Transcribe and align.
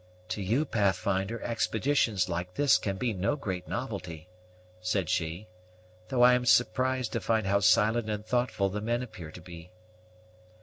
"To 0.29 0.41
you, 0.41 0.65
Pathfinder, 0.65 1.39
expeditions 1.43 2.27
like 2.27 2.55
this 2.55 2.79
can 2.79 2.97
be 2.97 3.13
no 3.13 3.35
great 3.35 3.67
novelty," 3.67 4.29
said 4.79 5.09
she; 5.09 5.47
"though 6.07 6.23
I 6.23 6.33
am 6.33 6.43
surprised 6.47 7.13
to 7.13 7.21
find 7.21 7.45
how 7.45 7.59
silent 7.59 8.09
and 8.09 8.25
thoughtful 8.25 8.67
the 8.69 8.81
men 8.81 9.03
appear 9.03 9.29
to 9.29 9.41
be." 9.41 9.69